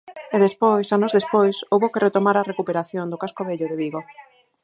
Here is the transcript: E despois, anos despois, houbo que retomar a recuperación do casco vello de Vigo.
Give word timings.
E 0.35 0.37
despois, 0.45 0.87
anos 0.97 1.15
despois, 1.17 1.55
houbo 1.73 1.91
que 1.91 2.03
retomar 2.07 2.35
a 2.37 2.47
recuperación 2.51 3.05
do 3.09 3.21
casco 3.23 3.45
vello 3.49 3.69
de 3.69 3.79
Vigo. 3.81 4.01